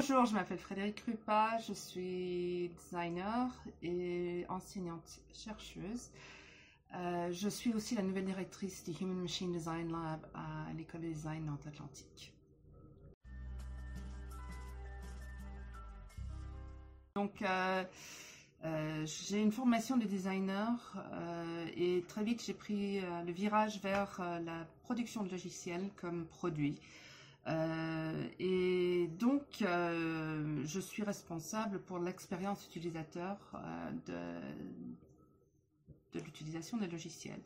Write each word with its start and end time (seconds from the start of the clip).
Bonjour, 0.00 0.24
je 0.24 0.32
m'appelle 0.32 0.58
Frédéric 0.58 1.00
Rupa, 1.00 1.58
je 1.68 1.74
suis 1.74 2.70
designer 2.70 3.50
et 3.82 4.46
enseignante 4.48 5.20
chercheuse. 5.30 6.08
Euh, 6.94 7.30
je 7.30 7.50
suis 7.50 7.74
aussi 7.74 7.96
la 7.96 8.02
nouvelle 8.02 8.24
directrice 8.24 8.82
du 8.82 8.92
Human 8.98 9.20
Machine 9.20 9.52
Design 9.52 9.92
Lab 9.92 10.26
à 10.32 10.72
l'école 10.72 11.02
de 11.02 11.08
design 11.08 11.44
Nantes-Atlantique. 11.44 12.32
Donc, 17.14 17.42
euh, 17.42 17.84
euh, 18.64 19.04
j'ai 19.04 19.42
une 19.42 19.52
formation 19.52 19.98
de 19.98 20.06
designer 20.06 20.96
et 21.76 22.02
très 22.08 22.24
vite 22.24 22.42
j'ai 22.42 22.54
pris 22.54 23.02
le 23.02 23.32
virage 23.32 23.82
vers 23.82 24.18
la 24.46 24.64
production 24.80 25.24
de 25.24 25.30
logiciels 25.30 25.90
comme 26.00 26.24
produit. 26.24 26.80
Euh, 27.46 28.28
et 28.38 29.08
donc, 29.18 29.62
euh, 29.62 30.62
je 30.66 30.80
suis 30.80 31.02
responsable 31.02 31.80
pour 31.80 31.98
l'expérience 31.98 32.66
utilisateur 32.66 33.36
euh, 33.54 33.90
de, 36.12 36.18
de 36.18 36.24
l'utilisation 36.24 36.76
des 36.76 36.86
logiciels. 36.86 37.40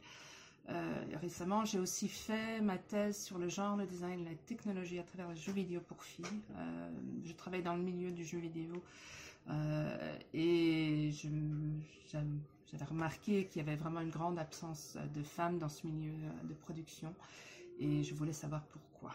récemment, 1.21 1.65
j'ai 1.65 1.79
aussi 1.79 2.09
fait 2.09 2.61
ma 2.61 2.79
thèse 2.79 3.23
sur 3.23 3.39
le 3.39 3.49
genre, 3.49 3.77
le 3.77 3.87
design, 3.87 4.25
la 4.25 4.35
technologie 4.47 4.99
à 4.99 5.03
travers 5.03 5.29
les 5.29 5.37
jeux 5.37 5.53
vidéo 5.53 5.81
pour 5.81 6.03
filles. 6.03 6.41
je 7.25 7.33
travaille 7.35 7.63
dans 7.63 7.77
le 7.77 7.83
milieu 7.83 8.11
du 8.11 8.25
jeu 8.25 8.39
vidéo 8.39 8.83
et 10.33 11.11
j'avais 12.11 12.85
remarqué 12.87 13.47
qu'il 13.47 13.61
y 13.61 13.65
avait 13.69 13.77
vraiment 13.77 14.01
une 14.01 14.11
grande 14.11 14.39
absence 14.39 14.97
de 15.15 15.23
femmes 15.23 15.59
dans 15.59 15.69
ce 15.69 15.87
milieu 15.87 16.15
de 16.45 16.55
production 16.55 17.15
et 17.79 18.03
je 18.03 18.15
voulais 18.15 18.33
savoir 18.33 18.63
pourquoi. 18.65 19.13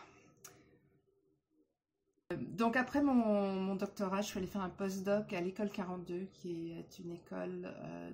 Donc 2.59 2.75
après 2.75 3.01
mon, 3.01 3.75
doctorat, 3.75 4.21
je 4.21 4.27
suis 4.27 4.37
allée 4.37 4.45
faire 4.45 4.61
un 4.61 4.69
postdoc 4.69 5.31
à 5.31 5.39
l'école 5.39 5.69
42, 5.69 6.27
qui 6.33 6.73
est 6.73 6.99
une 6.99 7.11
école 7.11 7.73
euh, 7.73 8.11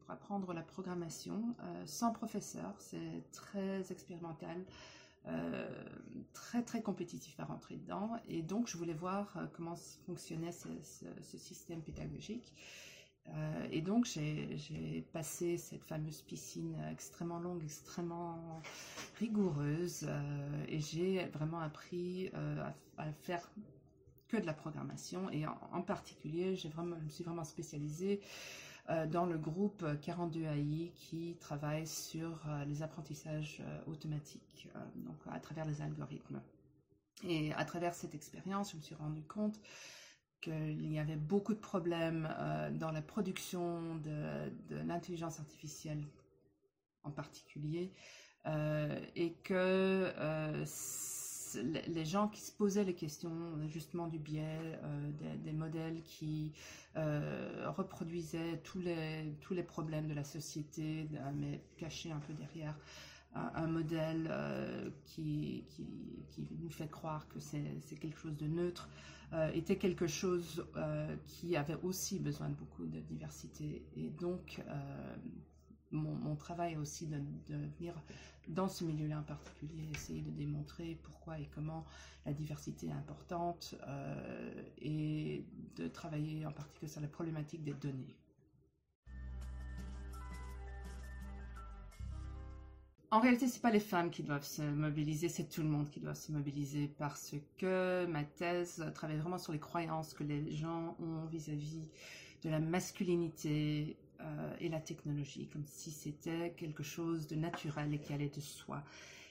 pour 0.00 0.10
apprendre 0.10 0.52
la 0.52 0.62
programmation, 0.62 1.54
euh, 1.62 1.82
sans 1.86 2.10
professeur. 2.10 2.74
C'est 2.80 3.22
très 3.30 3.92
expérimental, 3.92 4.64
euh, 5.28 5.68
très 6.32 6.62
très 6.64 6.82
compétitif 6.82 7.38
à 7.38 7.44
rentrer 7.44 7.76
dedans. 7.76 8.10
Et 8.28 8.42
donc 8.42 8.66
je 8.66 8.76
voulais 8.76 8.94
voir 8.94 9.32
comment 9.52 9.76
fonctionnait 10.06 10.50
ce 10.50 11.38
système 11.38 11.82
pédagogique. 11.82 12.52
Euh, 13.28 13.66
et 13.70 13.80
donc, 13.80 14.04
j'ai 14.06 15.04
passé 15.12 15.56
cette 15.56 15.84
fameuse 15.84 16.22
piscine 16.22 16.76
extrêmement 16.90 17.38
longue, 17.38 17.62
extrêmement 17.62 18.62
rigoureuse, 19.18 20.06
euh, 20.08 20.64
et 20.68 20.80
j'ai 20.80 21.24
vraiment 21.26 21.60
appris 21.60 22.30
euh, 22.34 22.70
à, 22.98 23.12
faire 23.22 23.50
que 24.28 24.36
de 24.36 24.46
la 24.46 24.52
programmation. 24.52 25.30
Et 25.30 25.46
en, 25.46 25.82
particulier, 25.82 26.54
vraiment, 26.74 26.96
je 26.98 27.04
me 27.04 27.10
suis 27.10 27.24
vraiment 27.24 27.44
spécialisée 27.44 28.20
dans 29.10 29.24
le 29.24 29.38
groupe 29.38 29.82
42AI 29.82 30.92
qui 30.92 31.36
travaille 31.40 31.86
sur 31.86 32.42
les 32.66 32.82
apprentissages 32.82 33.62
automatiques, 33.86 34.68
donc 34.96 35.16
à 35.30 35.40
travers 35.40 35.64
les 35.64 35.80
algorithmes. 35.80 36.42
Et 37.22 37.54
à 37.54 37.64
travers 37.64 37.94
cette 37.94 38.14
expérience, 38.14 38.72
je 38.72 38.76
me 38.76 38.82
suis 38.82 38.94
rendu 38.94 39.22
compte 39.22 39.58
qu'il 40.44 40.92
y 40.92 40.98
avait 40.98 41.16
beaucoup 41.16 41.54
de 41.54 41.58
problèmes 41.58 42.28
euh, 42.38 42.70
dans 42.70 42.90
la 42.90 43.02
production 43.02 43.96
de, 43.96 44.76
l'intelligence 44.86 45.40
artificielle 45.40 46.04
en 47.02 47.10
particulier, 47.10 47.92
euh, 48.46 49.00
et 49.16 49.32
que 49.42 49.54
euh, 49.54 50.64
les 51.86 52.04
gens 52.04 52.28
qui 52.28 52.40
se 52.40 52.52
posaient 52.52 52.84
les 52.84 52.94
questions 52.94 53.30
justement 53.68 54.06
du 54.06 54.18
biais, 54.18 54.78
des, 55.44 55.52
modèles 55.52 56.02
qui 56.02 56.52
reproduisaient 56.94 58.60
tous 58.64 58.80
les, 58.80 59.36
tous 59.40 59.54
les 59.54 59.62
problèmes 59.62 60.08
de 60.08 60.14
la 60.14 60.24
société, 60.24 61.08
mais 61.34 61.62
cachés 61.76 62.10
un 62.10 62.20
peu 62.20 62.32
derrière 62.32 62.76
un, 63.34 63.66
modèle 63.66 64.30
qui, 65.04 65.64
qui, 65.70 66.48
nous 66.60 66.70
fait 66.70 66.90
croire 66.90 67.26
que 67.28 67.40
c'est 67.40 67.96
quelque 68.00 68.18
chose 68.18 68.36
de 68.36 68.46
neutre, 68.46 68.88
euh, 69.34 69.50
était 69.52 69.76
quelque 69.76 70.06
chose 70.06 70.64
euh, 70.76 71.16
qui 71.26 71.56
avait 71.56 71.78
aussi 71.82 72.20
besoin 72.20 72.48
de 72.50 72.54
beaucoup 72.54 72.86
de 72.86 73.00
diversité. 73.00 73.84
Et 73.96 74.10
donc, 74.10 74.62
euh, 74.68 75.16
mon, 75.90 76.36
travail 76.36 76.76
aussi 76.76 77.06
de, 77.08 77.16
de, 77.48 77.56
venir 77.78 77.94
dans 78.46 78.68
ce 78.68 78.84
milieu-là 78.84 79.18
en 79.18 79.22
particulier, 79.22 79.88
essayer 79.92 80.20
de 80.22 80.30
démontrer 80.30 80.98
pourquoi 81.02 81.40
et 81.40 81.48
comment 81.52 81.84
la 82.26 82.32
diversité 82.32 82.88
est 82.88 82.92
importante 82.92 83.74
et 84.78 85.44
de 85.76 85.88
travailler 85.88 86.44
en 86.44 86.52
particulier 86.52 86.90
sur 86.90 87.00
la 87.00 87.08
problématique 87.08 87.62
des 87.64 87.74
données. 87.74 88.14
En 93.14 93.20
réalité, 93.20 93.46
c'est 93.46 93.62
pas 93.62 93.70
les 93.70 93.78
femmes 93.78 94.10
qui 94.10 94.24
doivent 94.24 94.44
se 94.44 94.60
mobiliser, 94.60 95.28
c'est 95.28 95.48
tout 95.48 95.62
le 95.62 95.68
monde 95.68 95.88
qui 95.88 96.00
doit 96.00 96.16
se 96.16 96.32
mobiliser 96.32 96.90
parce 96.98 97.36
que 97.58 98.06
ma 98.06 98.24
thèse 98.24 98.84
travaille 98.92 99.18
vraiment 99.18 99.38
sur 99.38 99.52
les 99.52 99.60
croyances 99.60 100.14
que 100.14 100.24
les 100.24 100.50
gens 100.50 100.96
ont 100.98 101.24
vis-à-vis 101.30 101.86
de 102.42 102.50
la 102.50 102.58
masculinité 102.58 103.96
euh, 104.20 104.56
et 104.58 104.68
la 104.68 104.80
technologie, 104.80 105.46
comme 105.52 105.62
si 105.64 105.92
c'était 105.92 106.54
quelque 106.56 106.82
chose 106.82 107.28
de 107.28 107.36
naturel 107.36 107.94
et 107.94 108.00
qui 108.00 108.12
allait 108.12 108.32
de 108.34 108.40
soi. 108.40 108.82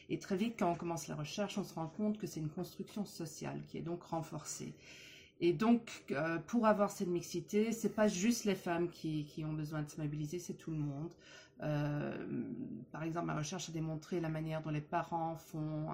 Et 0.08 0.18
très 0.18 0.38
vite, 0.38 0.56
quand 0.58 0.72
on 0.72 0.76
commence 0.76 1.10
la 1.10 1.16
recherche, 1.16 1.58
on 1.58 1.66
se 1.66 1.74
rend 1.74 1.88
compte 1.88 2.18
que 2.18 2.26
c'est 2.26 2.40
une 2.40 2.52
construction 2.52 3.04
sociale 3.04 3.62
qui 3.68 3.80
est 3.80 3.82
donc 3.82 4.02
renforcée. 4.04 4.74
Et 5.46 5.52
donc, 5.52 6.06
euh, 6.12 6.38
pour 6.48 6.68
avoir 6.68 6.90
cette 6.90 7.10
mixité, 7.10 7.74
c'est 7.74 7.94
pas 7.94 8.08
juste 8.08 8.46
les 8.46 8.56
femmes 8.56 8.88
qui, 8.88 9.44
ont 9.46 9.52
besoin 9.52 9.82
de 9.82 9.90
se 9.90 10.00
mobiliser, 10.00 10.40
c'est 10.40 10.54
tout 10.54 10.72
le 10.72 10.78
monde. 10.78 11.12
Euh, 11.62 12.16
par 12.94 13.04
exemple, 13.04 13.26
ma 13.26 13.36
recherche 13.36 13.68
a 13.68 13.74
démontré 13.74 14.22
la 14.22 14.30
manière 14.30 14.62
dont 14.62 14.70
les 14.70 14.80
parents 14.80 15.36
font 15.36 15.88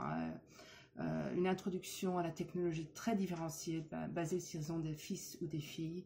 euh, 1.00 1.36
une 1.36 1.48
introduction 1.48 2.20
à 2.20 2.24
la 2.24 2.30
technologie 2.30 2.86
très 2.94 3.16
différenciée, 3.16 3.84
basée 4.12 4.40
sur 4.40 4.59
ils 4.59 4.72
ont 4.72 4.78
des 4.78 4.94
fils 4.94 5.40
ou 5.42 5.48
des 5.48 5.62
filles. 5.62 6.04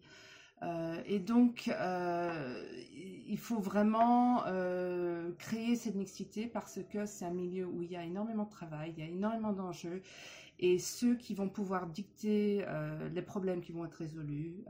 et 1.06 1.20
donc, 1.20 1.70
il 3.28 3.38
faut 3.38 3.60
vraiment 3.60 4.44
créer 5.38 5.76
cette 5.76 5.96
mixité 5.96 6.48
parce 6.48 6.80
que 6.90 7.06
c'est 7.06 7.26
un 7.26 7.34
milieu 7.34 7.66
où 7.66 7.82
il 7.82 7.92
y 7.92 7.98
a 7.98 8.06
énormément 8.06 8.46
de 8.46 8.52
travail, 8.52 8.94
il 8.96 9.04
y 9.04 9.06
a 9.06 9.10
énormément 9.10 9.52
d'enjeux, 9.52 10.02
et 10.64 10.80
ceux 10.80 11.16
qui 11.16 11.36
vont 11.36 11.50
pouvoir 11.50 11.88
dicter 11.88 12.66
les 13.12 13.22
problèmes 13.22 13.62
qui 13.62 13.74
vont 13.74 13.86
être 13.86 13.96
résolus, 13.96 14.64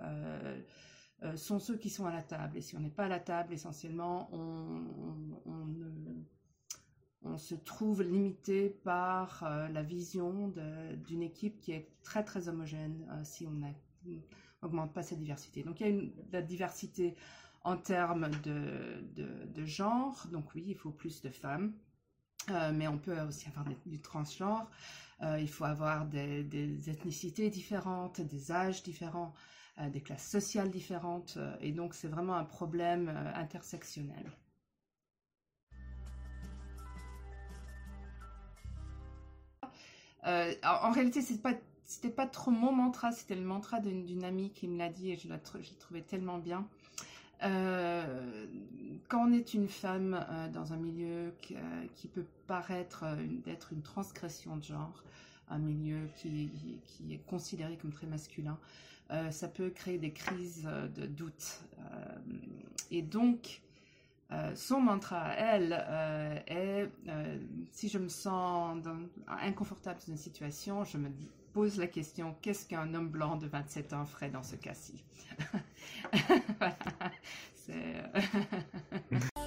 euh, 1.23 1.37
sont 1.37 1.59
ceux 1.59 1.77
qui 1.77 1.89
sont 1.89 2.05
à 2.05 2.11
la 2.11 2.21
table. 2.21 2.57
Et 2.57 2.61
si 2.61 2.75
on 2.75 2.81
n'est 2.81 2.89
pas 2.89 3.05
à 3.05 3.07
la 3.07 3.19
table, 3.19 3.53
essentiellement, 3.53 4.29
on, 4.33 4.83
se 7.37 7.55
trouve 7.55 8.03
limité 8.03 8.69
par 8.69 9.43
euh, 9.43 9.67
la 9.69 9.81
vision 9.81 10.53
d'une 11.07 11.23
équipe 11.23 11.59
qui 11.59 11.71
est 11.71 11.89
très 12.03 12.23
très 12.23 12.47
homogène 12.47 13.07
euh, 13.11 13.23
si 13.23 13.47
on 13.47 13.53
n'augmente 14.61 14.93
pas 14.93 15.01
sa 15.01 15.15
diversité. 15.15 15.63
Donc 15.63 15.79
il 15.79 15.83
y 15.83 15.89
a 15.89 15.89
une, 15.89 16.11
la 16.31 16.41
diversité 16.41 17.15
en 17.63 17.77
termes 17.77 18.29
de, 18.43 19.01
de, 19.15 19.65
genre, 19.65 20.27
donc 20.31 20.53
oui, 20.53 20.65
il 20.67 20.75
faut 20.75 20.91
plus 20.91 21.21
de 21.21 21.29
femmes. 21.29 21.73
mais 22.73 22.87
on 22.87 22.97
peut 22.97 23.19
aussi 23.21 23.47
avoir 23.47 23.65
du 23.85 23.99
transgenre. 23.99 24.69
Il 25.21 25.49
faut 25.49 25.65
avoir 25.65 26.05
des, 26.05 26.89
ethnicités 26.89 27.49
différentes, 27.49 28.21
des 28.21 28.51
âges 28.51 28.83
différents. 28.83 29.33
Euh, 29.79 29.89
des 29.89 30.01
classes 30.01 30.29
sociales 30.29 30.69
différentes, 30.69 31.33
euh, 31.37 31.55
et 31.59 31.71
donc 31.71 31.95
c'est 31.95 32.07
vraiment 32.07 32.35
un 32.35 32.43
problème 32.43 33.09
euh, 33.09 33.33
intersectionnel. 33.33 34.31
en 40.63 40.91
réalité, 40.91 41.21
c'est 41.21 41.41
pas 41.41 41.53
c'était 41.83 42.11
pas 42.11 42.27
trop 42.27 42.51
mon 42.51 42.71
mantra, 42.71 43.11
c'était 43.11 43.35
le 43.35 43.43
mantra 43.43 43.81
d'une 43.81 44.23
amie 44.23 44.51
qui 44.51 44.69
me 44.69 44.77
l'a 44.77 44.89
dit 44.89 45.11
et 45.11 45.17
je 45.17 45.27
l'ai 45.27 45.39
trouvé 45.77 46.01
tellement 46.01 46.37
bien. 46.37 46.65
Quand 47.43 49.27
on 49.27 49.33
est 49.33 49.53
une 49.53 49.67
femme 49.67 50.25
dans 50.53 50.73
un 50.73 50.77
milieu 50.77 51.33
qui, 51.41 52.07
peut 52.07 52.25
paraître 52.47 53.05
d'être 53.45 53.73
une 53.73 53.81
transgression 53.81 54.57
de 54.57 54.63
genre, 54.63 55.03
un 55.49 55.59
milieu 55.59 56.07
qui, 56.15 56.49
est 57.11 57.25
considéré 57.25 57.77
comme 57.77 57.91
très 57.91 58.07
masculin, 58.07 58.57
euh, 59.11 59.31
ça 59.31 59.47
peut 59.47 59.69
créer 59.69 59.97
des 59.97 60.11
crises 60.11 60.65
euh, 60.65 60.87
de 60.87 61.05
doute. 61.05 61.61
Euh, 61.79 62.15
et 62.91 63.01
donc, 63.01 63.61
son 64.55 64.81
mantra 64.81 65.31
elle 65.35 65.73
est 66.47 66.89
si 67.71 67.87
je 67.87 67.99
me 67.99 68.07
sens 68.07 68.83
inconfortable 69.27 69.99
dans 69.99 70.13
une 70.13 70.17
situation, 70.17 70.83
je 70.83 70.97
me 70.97 71.09
pose 71.53 71.77
la 71.77 71.87
question 71.87 72.35
qu'est-ce 72.41 72.67
qu'un 72.67 72.93
homme 72.93 73.09
blanc 73.09 73.37
de 73.37 73.47
27 73.47 73.93
ans 73.93 74.05
ferait 74.05 74.29
dans 74.29 74.43
ce 74.43 74.55
cas-ci? 74.55 75.03